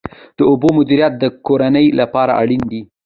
د 0.37 0.39
اوبو 0.49 0.67
مدیریت 0.77 1.13
د 1.17 1.23
کرنې 1.45 1.85
لپاره 1.99 2.31
اړین 2.41 2.63
دی 2.71 2.81